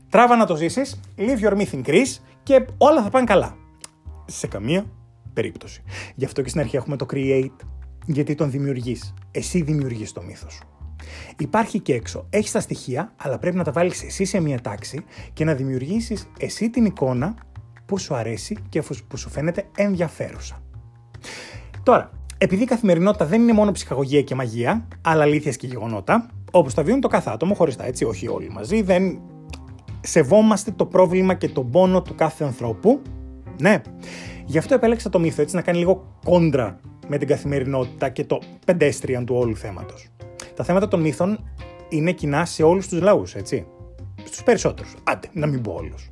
Τράβα 0.09 0.35
να 0.35 0.45
το 0.45 0.55
ζήσεις, 0.55 0.99
leave 1.17 1.49
your 1.49 1.57
myth 1.57 1.73
in 1.73 1.81
Greece 1.85 2.17
και 2.43 2.65
όλα 2.77 3.03
θα 3.03 3.09
πάνε 3.09 3.25
καλά. 3.25 3.55
Σε 4.25 4.47
καμία 4.47 4.85
περίπτωση. 5.33 5.83
Γι' 6.15 6.25
αυτό 6.25 6.41
και 6.41 6.49
στην 6.49 6.61
αρχή 6.61 6.75
έχουμε 6.75 6.95
το 6.95 7.05
create, 7.13 7.65
γιατί 8.05 8.35
τον 8.35 8.51
δημιουργείς. 8.51 9.13
Εσύ 9.31 9.61
δημιουργείς 9.61 10.11
το 10.11 10.21
μύθος 10.21 10.53
σου. 10.53 10.67
Υπάρχει 11.37 11.79
και 11.79 11.93
έξω. 11.93 12.27
Έχεις 12.29 12.51
τα 12.51 12.59
στοιχεία, 12.59 13.13
αλλά 13.17 13.39
πρέπει 13.39 13.55
να 13.55 13.63
τα 13.63 13.71
βάλεις 13.71 14.03
εσύ 14.03 14.25
σε 14.25 14.39
μια 14.39 14.61
τάξη 14.61 15.05
και 15.33 15.45
να 15.45 15.53
δημιουργήσεις 15.53 16.29
εσύ 16.39 16.69
την 16.69 16.85
εικόνα 16.85 17.35
που 17.85 17.97
σου 17.97 18.15
αρέσει 18.15 18.57
και 18.69 18.81
που 19.07 19.17
σου 19.17 19.29
φαίνεται 19.29 19.65
ενδιαφέρουσα. 19.77 20.61
Τώρα, 21.83 22.11
επειδή 22.43 22.63
η 22.63 22.65
καθημερινότητα 22.65 23.25
δεν 23.25 23.41
είναι 23.41 23.53
μόνο 23.53 23.71
ψυχαγωγία 23.71 24.21
και 24.21 24.35
μαγεία, 24.35 24.87
αλλά 25.01 25.23
αλήθεια 25.23 25.51
και 25.51 25.67
γεγονότα, 25.67 26.29
όπως 26.51 26.73
τα 26.73 26.83
βιώνει 26.83 27.01
το 27.01 27.07
κάθε 27.07 27.29
άτομο 27.33 27.53
χωριστά, 27.53 27.85
έτσι, 27.85 28.05
όχι 28.05 28.27
όλοι 28.27 28.49
μαζί, 28.49 28.81
δεν 28.81 29.21
σεβόμαστε 30.01 30.71
το 30.71 30.85
πρόβλημα 30.85 31.33
και 31.33 31.49
τον 31.49 31.69
πόνο 31.69 32.01
του 32.01 32.15
κάθε 32.15 32.43
ανθρώπου. 32.43 33.01
Ναι. 33.61 33.81
Γι' 34.45 34.57
αυτό 34.57 34.73
επέλεξα 34.73 35.09
το 35.09 35.19
μύθο, 35.19 35.41
έτσι 35.41 35.55
να 35.55 35.61
κάνει 35.61 35.77
λίγο 35.77 36.17
κόντρα 36.25 36.79
με 37.07 37.17
την 37.17 37.27
καθημερινότητα 37.27 38.09
και 38.09 38.23
το 38.23 38.39
πεντέστριαν 38.65 39.25
του 39.25 39.35
όλου 39.35 39.55
θέματος. 39.55 40.07
Τα 40.55 40.63
θέματα 40.63 40.87
των 40.87 41.01
μύθων 41.01 41.39
είναι 41.89 42.11
κοινά 42.11 42.45
σε 42.45 42.63
όλους 42.63 42.87
τους 42.87 43.01
λαούς, 43.01 43.35
έτσι. 43.35 43.65
Στους 44.23 44.43
περισσότερους. 44.43 44.95
Άντε, 45.03 45.29
να 45.33 45.47
μην 45.47 45.61
πω 45.61 45.71
όλους. 45.71 46.11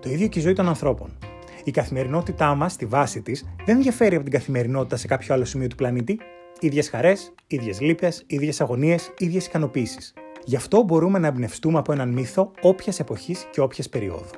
Το 0.00 0.10
ίδιο 0.10 0.26
και 0.26 0.38
η 0.38 0.42
ζωή 0.42 0.52
των 0.52 0.68
ανθρώπων. 0.68 1.18
Η 1.64 1.70
καθημερινότητά 1.70 2.54
μας, 2.54 2.72
στη 2.72 2.86
βάση 2.86 3.22
της, 3.22 3.48
δεν 3.64 3.82
διαφέρει 3.82 4.14
από 4.14 4.24
την 4.24 4.32
καθημερινότητα 4.32 4.96
σε 4.96 5.06
κάποιο 5.06 5.34
άλλο 5.34 5.44
σημείο 5.44 5.66
του 5.66 5.76
πλανήτη. 5.76 6.18
ίδιες 6.60 6.88
χαρές, 6.88 7.32
ίδιες 7.46 7.80
λύπες, 7.80 8.24
ίδιες 8.26 8.60
αγωνίες, 8.60 9.12
ίδιες 9.18 9.46
ικανοποίησεις. 9.46 10.14
Γι' 10.44 10.56
αυτό 10.56 10.82
μπορούμε 10.82 11.18
να 11.18 11.26
εμπνευστούμε 11.26 11.78
από 11.78 11.92
έναν 11.92 12.08
μύθο 12.08 12.50
όποιας 12.60 13.00
εποχής 13.00 13.46
και 13.50 13.60
όποιας 13.60 13.88
περίοδου. 13.88 14.30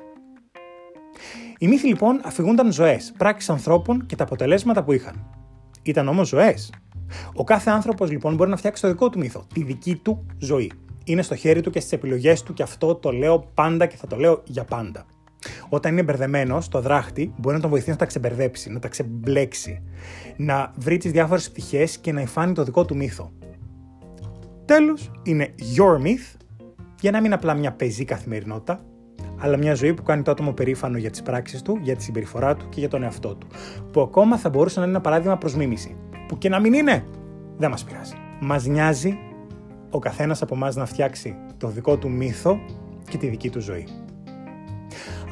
Οι 1.57 1.67
μύθοι 1.67 1.87
λοιπόν 1.87 2.21
αφηγούνταν 2.23 2.71
ζωές, 2.71 3.13
πράξεις 3.17 3.49
ανθρώπων 3.49 4.05
και 4.05 4.15
τα 4.15 4.23
αποτελέσματα 4.23 4.83
που 4.83 4.91
είχαν. 4.91 5.25
Ήταν 5.83 6.07
όμως 6.07 6.27
ζωές. 6.27 6.73
Ο 7.33 7.43
κάθε 7.43 7.69
άνθρωπος 7.69 8.11
λοιπόν 8.11 8.35
μπορεί 8.35 8.49
να 8.49 8.57
φτιάξει 8.57 8.81
το 8.81 8.87
δικό 8.87 9.09
του 9.09 9.19
μύθο, 9.19 9.45
τη 9.53 9.63
δική 9.63 9.95
του 9.95 10.25
ζωή. 10.37 10.71
Είναι 11.03 11.21
στο 11.21 11.35
χέρι 11.35 11.61
του 11.61 11.69
και 11.69 11.79
στις 11.79 11.91
επιλογές 11.91 12.43
του 12.43 12.53
και 12.53 12.63
αυτό 12.63 12.95
το 12.95 13.11
λέω 13.11 13.39
πάντα 13.53 13.85
και 13.85 13.95
θα 13.95 14.07
το 14.07 14.15
λέω 14.15 14.41
για 14.45 14.63
πάντα. 14.63 15.05
Όταν 15.69 15.91
είναι 15.91 16.03
μπερδεμένος, 16.03 16.67
το 16.67 16.81
δράχτη 16.81 17.33
μπορεί 17.37 17.55
να 17.55 17.61
τον 17.61 17.69
βοηθήσει 17.69 17.91
να 17.91 17.97
τα 17.97 18.05
ξεμπερδέψει, 18.05 18.69
να 18.69 18.79
τα 18.79 18.87
ξεμπλέξει, 18.87 19.83
να 20.37 20.71
βρει 20.75 20.97
τις 20.97 21.11
διάφορες 21.11 21.49
πτυχές 21.51 21.97
και 21.97 22.11
να 22.11 22.21
υφάνει 22.21 22.53
το 22.53 22.63
δικό 22.63 22.85
του 22.85 22.95
μύθο. 22.95 23.31
Τέλος, 24.65 25.11
είναι 25.23 25.53
your 25.77 26.05
myth, 26.05 26.37
για 26.99 27.11
να 27.11 27.21
μην 27.21 27.33
απλά 27.33 27.53
μια 27.53 27.71
πεζή 27.71 28.05
καθημερινότητα, 28.05 28.83
αλλά 29.37 29.57
μια 29.57 29.73
ζωή 29.73 29.93
που 29.93 30.03
κάνει 30.03 30.21
το 30.21 30.31
άτομο 30.31 30.51
περήφανο 30.51 30.97
για 30.97 31.09
τις 31.09 31.21
πράξεις 31.21 31.61
του, 31.61 31.79
για 31.81 31.95
τη 31.95 32.03
συμπεριφορά 32.03 32.55
του 32.55 32.69
και 32.69 32.79
για 32.79 32.89
τον 32.89 33.03
εαυτό 33.03 33.35
του. 33.35 33.47
Που 33.91 34.01
ακόμα 34.01 34.37
θα 34.37 34.49
μπορούσε 34.49 34.79
να 34.79 34.85
είναι 34.85 34.93
ένα 34.93 35.01
παράδειγμα 35.01 35.37
προς 35.37 35.55
μίμηση. 35.55 35.95
Που 36.27 36.37
και 36.37 36.49
να 36.49 36.59
μην 36.59 36.73
είναι, 36.73 37.05
δεν 37.57 37.69
μας 37.69 37.83
πειράζει. 37.83 38.13
Μας 38.41 38.65
νοιάζει 38.65 39.17
ο 39.89 39.99
καθένας 39.99 40.41
από 40.41 40.55
εμάς 40.55 40.75
να 40.75 40.85
φτιάξει 40.85 41.35
το 41.57 41.67
δικό 41.67 41.97
του 41.97 42.09
μύθο 42.09 42.59
και 43.09 43.17
τη 43.17 43.27
δική 43.27 43.49
του 43.49 43.59
ζωή. 43.59 43.87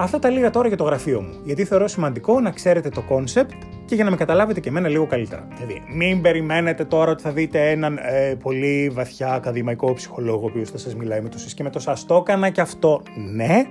Αυτά 0.01 0.20
τα 0.20 0.29
λίγα 0.29 0.50
τώρα 0.50 0.67
για 0.67 0.77
το 0.77 0.84
γραφείο 0.84 1.22
μου, 1.22 1.39
γιατί 1.43 1.65
θεωρώ 1.65 1.88
σημαντικό 1.88 2.39
να 2.39 2.51
ξέρετε 2.51 2.89
το 2.89 3.01
concept 3.01 3.51
και 3.86 3.96
για 3.96 4.03
να 4.03 4.10
με 4.10 4.15
καταλάβετε 4.15 4.60
και 4.60 4.70
εμένα 4.70 4.88
λίγο 4.88 5.08
καλύτερα. 5.08 5.48
Δηλαδή, 5.55 5.81
μην 5.96 6.22
περιμένετε 6.22 6.86
τώρα 6.86 7.12
ότι 7.12 7.22
θα 7.22 7.31
δείτε 7.31 7.70
έναν 7.70 7.98
ε, 8.01 8.36
πολύ 8.43 8.89
βαθιά 8.93 9.34
ακαδημαϊκό 9.34 9.93
ψυχολόγο, 9.93 10.41
ο 10.43 10.46
οποίος 10.46 10.70
θα 10.70 10.77
σας 10.77 10.96
μιλάει 10.96 11.22
με 11.22 11.29
το 11.29 11.38
και 11.55 11.63
με 11.63 11.70
το 11.70 11.79
σα 11.79 11.93
το 11.93 12.15
έκανα 12.15 12.50
και 12.50 12.62
αυτό. 12.62 13.01
Ναι, 13.34 13.63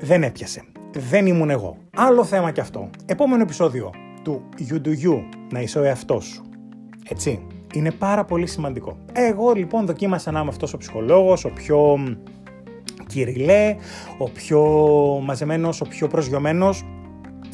δεν 0.00 0.22
έπιασε. 0.22 0.62
Δεν 0.92 1.26
ήμουν 1.26 1.50
εγώ. 1.50 1.76
Άλλο 1.96 2.24
θέμα 2.24 2.50
και 2.50 2.60
αυτό. 2.60 2.90
Επόμενο 3.06 3.42
επεισόδιο 3.42 3.90
του 4.22 4.48
You 4.70 4.74
Do 4.74 4.88
You, 4.88 5.22
να 5.52 5.60
είσαι 5.60 5.78
ο 5.78 5.82
εαυτός 5.82 6.24
σου. 6.24 6.44
Έτσι. 7.08 7.46
Είναι 7.74 7.90
πάρα 7.90 8.24
πολύ 8.24 8.46
σημαντικό. 8.46 8.96
Εγώ 9.12 9.52
λοιπόν 9.52 9.86
δοκίμασα 9.86 10.30
να 10.30 10.40
είμαι 10.40 10.48
αυτός 10.48 10.72
ο 10.72 10.76
ψυχολόγος, 10.76 11.44
ο 11.44 11.50
πιο 11.50 11.98
κυριλέ, 13.12 13.76
ο 14.18 14.30
πιο 14.30 14.60
μαζεμένος, 15.22 15.80
ο 15.80 15.84
πιο 15.84 16.08
προσγειωμένος. 16.08 16.84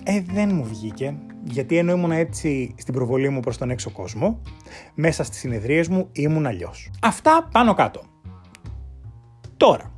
Ε, 0.04 0.22
δεν 0.32 0.50
μου 0.54 0.64
βγήκε, 0.64 1.18
γιατί 1.44 1.76
ενώ 1.78 1.92
ήμουν 1.92 2.10
έτσι 2.10 2.74
στην 2.78 2.94
προβολή 2.94 3.28
μου 3.28 3.40
προς 3.40 3.58
τον 3.58 3.70
έξω 3.70 3.90
κόσμο, 3.90 4.42
μέσα 4.94 5.24
στις 5.24 5.38
συνεδρίες 5.38 5.88
μου 5.88 6.08
ήμουν 6.12 6.46
αλλιώς. 6.46 6.90
Αυτά 7.02 7.48
πάνω 7.52 7.74
κάτω. 7.74 8.02
Τώρα, 9.56 9.92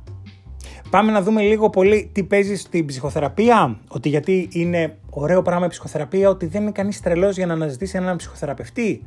πάμε 0.89 1.11
να 1.11 1.21
δούμε 1.21 1.41
λίγο 1.41 1.69
πολύ 1.69 2.09
τι 2.13 2.23
παίζει 2.23 2.55
στην 2.55 2.85
ψυχοθεραπεία. 2.85 3.79
Ότι 3.87 4.09
γιατί 4.09 4.47
είναι 4.51 4.97
ωραίο 5.09 5.41
πράγμα 5.41 5.65
η 5.65 5.69
ψυχοθεραπεία, 5.69 6.29
ότι 6.29 6.45
δεν 6.45 6.61
είναι 6.61 6.71
κανείς 6.71 7.01
τρελός 7.01 7.35
για 7.35 7.45
να 7.45 7.53
αναζητήσει 7.53 7.97
έναν 7.97 8.15
ψυχοθεραπευτή. 8.15 9.03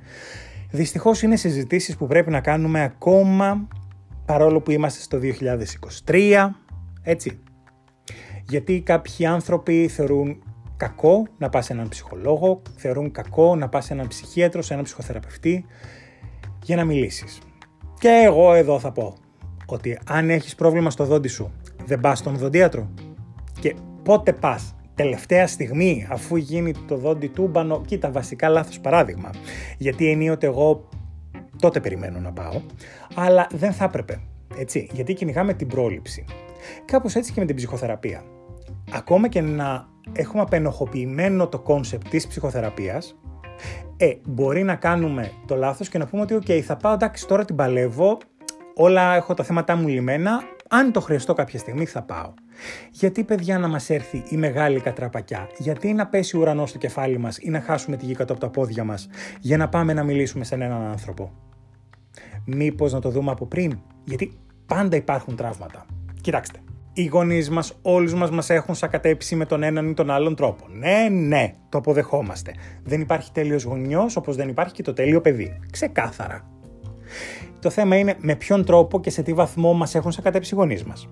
Δυστυχώς 0.71 1.23
είναι 1.23 1.37
συζητήσεις 1.37 1.97
που 1.97 2.07
πρέπει 2.07 2.31
να 2.31 2.41
κάνουμε 2.41 2.83
ακόμα 2.83 3.69
παρόλο 4.27 4.61
που 4.61 4.71
είμαστε 4.71 5.03
στο 5.03 5.19
2023. 6.07 6.49
Έτσι. 7.03 7.39
Γιατί 8.49 8.81
κάποιοι 8.81 9.27
άνθρωποι 9.27 9.89
θεωρούν 9.89 10.43
κακό 10.77 11.27
να 11.39 11.49
πας 11.49 11.65
σε 11.65 11.73
έναν 11.73 11.89
ψυχολόγο, 11.89 12.63
θεωρούν 12.77 13.11
κακό 13.11 13.57
να 13.57 13.69
πας 13.69 13.85
σε 13.85 13.93
έναν 13.93 14.07
ψυχίατρο, 14.07 14.63
σε 14.63 14.73
έναν 14.73 14.85
ψυχοθεραπευτή 14.85 15.65
για 16.63 16.77
να 16.77 16.85
μιλήσεις. 16.85 17.39
Και 17.99 18.23
εγώ 18.25 18.55
εδώ 18.55 18.79
θα 18.79 18.93
πω 18.93 19.17
ότι 19.67 19.99
αν 20.07 20.31
έχεις 20.31 20.55
πρόβλημα 20.55 20.91
στο 20.91 21.05
δόντι 21.05 21.29
σου, 21.29 21.53
δεν 21.87 22.01
πας 22.01 22.19
στον 22.19 22.37
δοντίατρο. 22.37 22.91
Και 23.61 23.75
πότε 24.03 24.33
πας, 24.33 24.75
τελευταία 24.95 25.47
στιγμή, 25.47 26.07
αφού 26.11 26.37
γίνει 26.37 26.73
το 26.87 26.97
δόντι 26.97 27.29
τούμπανο, 27.29 27.81
κοίτα 27.87 28.11
βασικά 28.11 28.49
λάθος 28.49 28.81
παράδειγμα. 28.81 29.31
Γιατί 29.79 30.11
ενίοτε 30.11 30.47
εγώ 30.47 30.89
τότε 31.65 31.81
περιμένω 31.81 32.19
να 32.21 32.33
πάω, 32.33 32.61
αλλά 33.15 33.47
δεν 33.51 33.73
θα 33.73 33.85
έπρεπε. 33.85 34.21
Έτσι, 34.59 34.89
γιατί 34.93 35.15
κυνηγάμε 35.15 35.55
την 35.55 35.67
πρόληψη. 35.67 36.25
Κάπως 36.85 37.15
έτσι 37.15 37.33
και 37.33 37.41
με 37.41 37.47
την 37.47 37.57
ψυχοθεραπεία. 37.57 38.23
Ακόμα 38.93 39.29
και 39.29 39.41
να 39.41 39.89
έχουμε 40.13 40.43
απενοχοποιημένο 40.43 41.49
το 41.49 41.59
concept 41.59 42.09
της 42.09 42.27
ψυχοθεραπείας, 42.27 43.17
ε, 43.97 44.13
μπορεί 44.25 44.63
να 44.63 44.75
κάνουμε 44.75 45.31
το 45.47 45.57
λάθος 45.57 45.89
και 45.89 45.99
να 45.99 46.07
πούμε 46.07 46.23
ότι 46.23 46.35
«ΟΚ, 46.35 46.45
θα 46.65 46.77
πάω, 46.77 46.93
εντάξει, 46.93 47.27
τώρα 47.27 47.45
την 47.45 47.57
παλεύω, 47.57 48.19
όλα 48.75 49.15
έχω 49.15 49.35
τα 49.35 49.45
θέματα 49.45 49.77
μου 49.77 49.89
λυμμένα, 49.89 50.43
αν 50.69 50.93
το 50.93 51.01
χρειαστώ 51.01 51.33
κάποια 51.33 51.59
στιγμή 51.59 51.85
θα 51.85 52.03
πάω». 52.03 52.33
Γιατί 52.91 53.25
παιδιά 53.25 53.59
να 53.59 53.69
μας 53.69 53.91
έρθει 53.91 54.23
η 54.29 54.37
μεγάλη 54.37 54.81
κατραπακιά, 54.81 55.49
γιατί 55.59 55.93
να 55.93 56.07
πέσει 56.07 56.37
ο 56.37 56.41
ουρανός 56.41 56.69
στο 56.69 56.79
κεφάλι 56.79 57.19
μας 57.19 57.39
ή 57.39 57.51
να 57.51 57.61
χάσουμε 57.61 57.97
τη 57.97 58.05
γη 58.05 58.15
κάτω 58.15 58.33
από 58.33 58.41
τα 58.43 58.51
πόδια 58.51 58.85
μας 58.85 59.09
για 59.41 59.57
να 59.57 59.69
πάμε 59.69 59.93
να 59.93 60.03
μιλήσουμε 60.03 60.45
σε 60.45 60.55
έναν 60.55 60.73
άνθρωπο; 60.73 61.33
Μήπως 62.45 62.93
να 62.93 63.01
το 63.01 63.11
δούμε 63.11 63.31
από 63.31 63.47
πριν, 63.47 63.79
γιατί 64.05 64.33
πάντα 64.67 64.97
υπάρχουν 64.97 65.37
τραύματα. 65.37 65.87
Κοιτάξτε, 66.21 66.59
οι 66.93 67.05
γονείς 67.05 67.51
μας, 67.51 67.73
όλους 67.83 68.15
μας, 68.15 68.31
μας 68.31 68.51
έχουν 68.51 68.75
σακατέψει 68.75 69.37
με 69.37 69.47
τον 69.47 69.63
έναν 69.63 69.89
ή 69.89 69.95
τον 69.95 70.11
άλλον 70.11 70.35
τρόπο. 70.35 70.65
Ναι, 70.69 71.09
ναι, 71.11 71.55
το 71.69 71.79
αποδεχόμαστε. 71.79 72.55
Δεν 72.85 73.01
υπάρχει 73.01 73.33
τέλειος 73.33 73.63
γονιός, 73.63 74.17
όπως 74.17 74.37
δεν 74.37 74.49
υπάρχει 74.49 74.75
και 74.75 74.83
το 74.83 74.93
τέλειο 74.93 75.21
παιδί. 75.21 75.61
Ξεκάθαρα. 75.71 76.49
Το 77.61 77.71
θέμα 77.71 77.97
είναι 77.97 78.15
με 78.19 78.35
ποιον 78.35 78.65
τρόπο 78.65 79.01
και 79.01 79.11
σε 79.11 79.23
τι 79.23 79.33
βαθμό 79.33 79.73
μας 79.73 79.95
έχουν 79.95 80.13
σακατέψει 80.13 80.55
οι 80.55 80.57
γονείς 80.57 80.85
μας. 80.85 81.09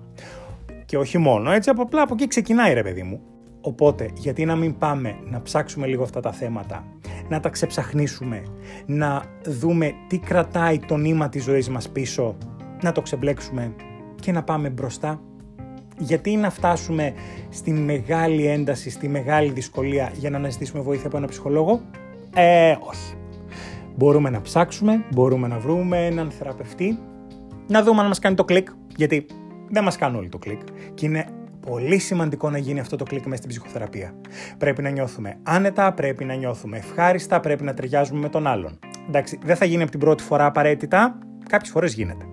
Και 0.85 0.97
όχι 0.97 1.17
μόνο, 1.17 1.51
έτσι 1.51 1.69
από 1.69 1.81
απλά 1.81 2.01
από 2.01 2.13
εκεί 2.13 2.27
ξεκινάει, 2.27 2.73
ρε 2.73 2.83
παιδί 2.83 3.03
μου. 3.03 3.21
Οπότε, 3.61 4.09
γιατί 4.13 4.45
να 4.45 4.55
μην 4.55 4.77
πάμε 4.77 5.15
να 5.29 5.41
ψάξουμε 5.41 5.87
λίγο 5.87 6.03
αυτά 6.03 6.19
τα 6.19 6.31
θέματα, 6.31 6.85
να 7.33 7.39
τα 7.39 7.49
ξεψαχνίσουμε, 7.49 8.43
να 8.85 9.23
δούμε 9.45 9.93
τι 10.07 10.17
κρατάει 10.17 10.79
το 10.79 10.97
νήμα 10.97 11.29
της 11.29 11.43
ζωής 11.43 11.69
μας 11.69 11.89
πίσω, 11.89 12.35
να 12.81 12.91
το 12.91 13.01
ξεμπλέξουμε 13.01 13.73
και 14.19 14.31
να 14.31 14.43
πάμε 14.43 14.69
μπροστά 14.69 15.21
γιατί 15.97 16.35
να 16.35 16.49
φτάσουμε 16.49 17.13
στη 17.49 17.71
μεγάλη 17.71 18.47
ένταση, 18.47 18.89
στη 18.89 19.07
μεγάλη 19.07 19.51
δυσκολία 19.51 20.11
για 20.15 20.29
να 20.29 20.37
αναζητήσουμε 20.37 20.81
βοήθεια 20.81 21.07
από 21.07 21.17
ένα 21.17 21.27
ψυχολόγο; 21.27 21.81
Ε, 22.35 22.75
όχι. 22.79 23.15
Μπορούμε 23.95 24.29
να 24.29 24.41
ψάξουμε, 24.41 25.05
μπορούμε 25.13 25.47
να 25.47 25.59
βρούμε 25.59 26.05
έναν 26.05 26.31
θεραπευτή, 26.31 26.99
να 27.67 27.83
δούμε 27.83 28.01
αν 28.01 28.07
μας 28.07 28.19
κάνει 28.19 28.35
το 28.35 28.43
κλικ, 28.45 28.67
γιατί 28.95 29.25
δεν 29.69 29.83
μας 29.83 29.95
κάνουν 29.97 30.17
όλοι 30.17 30.29
το 30.29 30.37
κλικ 30.37 30.59
και 30.93 31.05
είναι 31.05 31.25
πολύ 31.65 31.97
σημαντικό 31.97 32.49
να 32.49 32.57
γίνει 32.57 32.79
αυτό 32.79 32.95
το 32.95 33.03
κλικ 33.03 33.25
μέσα 33.25 33.37
στην 33.37 33.49
ψυχοθεραπεία. 33.49 34.13
Πρέπει 34.57 34.81
να 34.81 34.89
νιώθουμε 34.89 35.37
άνετα, 35.43 35.93
πρέπει 35.93 36.25
να 36.25 36.33
νιώθουμε 36.33 36.77
ευχάριστα, 36.77 37.39
πρέπει 37.39 37.63
να 37.63 37.73
ταιριάζουμε 37.73 38.19
με 38.19 38.29
τον 38.29 38.47
άλλον. 38.47 38.79
Εντάξει, 39.07 39.39
δεν 39.43 39.55
θα 39.55 39.65
γίνει 39.65 39.81
από 39.81 39.91
την 39.91 39.99
πρώτη 39.99 40.23
φορά 40.23 40.45
απαραίτητα, 40.45 41.17
κάποιες 41.49 41.71
φορές 41.71 41.93
γίνεται 41.93 42.25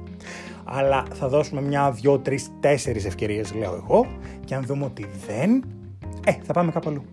αλλά 0.73 1.05
θα 1.15 1.29
δώσουμε 1.29 1.61
μια, 1.61 1.91
δυο, 1.91 2.19
τρεις, 2.19 2.51
τέσσερις 2.61 3.05
ευκαιρίες, 3.05 3.55
λέω 3.55 3.75
εγώ, 3.75 4.07
και 4.45 4.55
αν 4.55 4.65
δούμε 4.65 4.85
ότι 4.85 5.07
δεν, 5.27 5.65
ε, 6.25 6.33
θα 6.43 6.53
πάμε 6.53 6.71
κάπου 6.71 6.89
αλλού. 6.89 7.05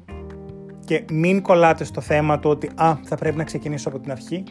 Και 0.86 1.06
μην 1.12 1.42
κολλάτε 1.42 1.84
στο 1.84 2.02
θέμα 2.02 2.40
του 2.40 2.50
ότι 2.50 2.70
α, 2.76 2.98
θα 3.04 3.16
πρέπει 3.16 3.38
να 3.38 3.44
ξεκινήσω 3.44 3.90
από 3.90 4.00
την 4.00 4.12
αρχή. 4.12 4.44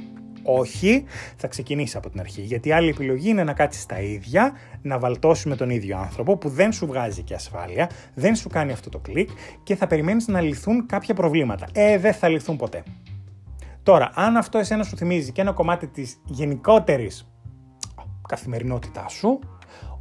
Όχι, 0.48 1.04
θα 1.36 1.48
ξεκινήσει 1.48 1.96
από 1.96 2.10
την 2.10 2.20
αρχή. 2.20 2.40
Γιατί 2.40 2.68
η 2.68 2.72
άλλη 2.72 2.88
επιλογή 2.88 3.28
είναι 3.28 3.44
να 3.44 3.52
κάτσεις 3.52 3.82
στα 3.82 4.00
ίδια, 4.00 4.52
να 4.82 4.98
βαλτώσεις 4.98 5.44
με 5.44 5.56
τον 5.56 5.70
ίδιο 5.70 5.98
άνθρωπο 5.98 6.36
που 6.36 6.48
δεν 6.48 6.72
σου 6.72 6.86
βγάζει 6.86 7.22
και 7.22 7.34
ασφάλεια, 7.34 7.90
δεν 8.14 8.34
σου 8.34 8.48
κάνει 8.48 8.72
αυτό 8.72 8.88
το 8.88 8.98
κλικ 8.98 9.30
και 9.62 9.76
θα 9.76 9.86
περιμένεις 9.86 10.28
να 10.28 10.40
λυθούν 10.40 10.86
κάποια 10.86 11.14
προβλήματα. 11.14 11.66
Ε, 11.72 11.98
δεν 11.98 12.12
θα 12.14 12.28
λυθούν 12.28 12.56
ποτέ. 12.56 12.82
Τώρα, 13.82 14.10
αν 14.14 14.36
αυτό 14.36 14.58
εσένα 14.58 14.82
σου 14.82 14.96
θυμίζει 14.96 15.32
και 15.32 15.40
ένα 15.40 15.52
κομμάτι 15.52 15.86
της 15.86 16.20
γενικότερης 16.24 17.30
καθημερινότητάς 18.28 19.12
σου, 19.12 19.38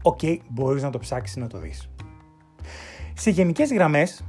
οκ, 0.01 0.19
okay, 0.21 0.37
μπορείς 0.49 0.83
να 0.83 0.89
το 0.89 0.99
ψάξεις 0.99 1.35
να 1.35 1.47
το 1.47 1.57
δεις. 1.57 1.89
Σε 3.13 3.29
γενικές 3.29 3.73
γραμμές, 3.73 4.25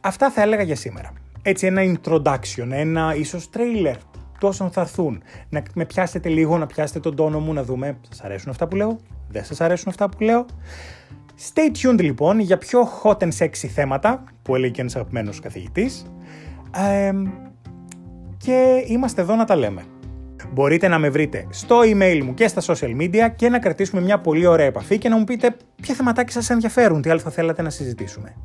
αυτά 0.00 0.30
θα 0.30 0.42
έλεγα 0.42 0.62
για 0.62 0.76
σήμερα. 0.76 1.12
Έτσι 1.42 1.66
ένα 1.66 1.82
introduction, 1.84 2.68
ένα 2.70 3.14
ίσως 3.14 3.50
trailer 3.54 3.96
τόσων 4.38 4.70
θα 4.70 4.80
έρθουν. 4.80 5.22
Να 5.48 5.62
με 5.74 5.84
πιάσετε 5.84 6.28
λίγο, 6.28 6.58
να 6.58 6.66
πιάσετε 6.66 7.00
τον 7.00 7.16
τόνο 7.16 7.40
μου, 7.40 7.52
να 7.52 7.62
δούμε 7.62 7.96
σας 8.08 8.20
αρέσουν 8.20 8.50
αυτά 8.50 8.68
που 8.68 8.76
λέω, 8.76 8.98
δεν 9.28 9.44
σας 9.44 9.60
αρέσουν 9.60 9.88
αυτά 9.88 10.08
που 10.08 10.22
λέω. 10.22 10.46
Stay 11.52 11.76
tuned 11.86 12.00
λοιπόν 12.00 12.38
για 12.38 12.58
πιο 12.58 12.88
hot 13.02 13.16
and 13.16 13.30
sexy 13.38 13.66
θέματα 13.74 14.24
που 14.42 14.54
έλεγε 14.54 14.72
και 14.72 14.80
ένας 14.80 14.96
αγαπημένος 14.96 15.40
καθηγητής. 15.40 16.06
και 18.36 18.84
είμαστε 18.86 19.20
εδώ 19.20 19.34
να 19.34 19.44
τα 19.44 19.56
λέμε. 19.56 19.82
Μπορείτε 20.52 20.88
να 20.88 20.98
με 20.98 21.08
βρείτε 21.08 21.46
στο 21.50 21.80
email 21.80 22.20
μου 22.24 22.34
και 22.34 22.48
στα 22.48 22.62
social 22.74 22.96
media 23.00 23.30
και 23.36 23.48
να 23.48 23.58
κρατήσουμε 23.58 24.02
μια 24.02 24.20
πολύ 24.20 24.46
ωραία 24.46 24.66
επαφή 24.66 24.98
και 24.98 25.08
να 25.08 25.16
μου 25.18 25.24
πείτε 25.24 25.56
ποια 25.82 25.94
θεματάκια 25.94 26.32
σας 26.32 26.50
ενδιαφέρουν, 26.50 27.02
τι 27.02 27.10
άλλο 27.10 27.20
θα 27.20 27.30
θέλατε 27.30 27.62
να 27.62 27.70
συζητήσουμε. 27.70 28.36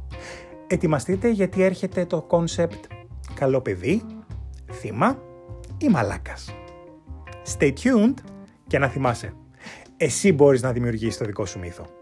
Ετοιμαστείτε 0.67 1.29
γιατί 1.29 1.63
έρχεται 1.63 2.05
το 2.05 2.27
concept 2.29 2.79
καλό 3.33 3.61
παιδί, 3.61 4.01
θύμα 4.71 5.17
ή 5.79 5.89
μαλάκας. 5.89 6.55
Stay 7.57 7.73
tuned 7.83 8.13
και 8.67 8.79
να 8.79 8.87
θυμάσαι, 8.87 9.33
εσύ 9.97 10.33
μπορείς 10.33 10.61
να 10.61 10.71
δημιουργήσεις 10.71 11.17
το 11.17 11.25
δικό 11.25 11.45
σου 11.45 11.59
μύθο. 11.59 11.98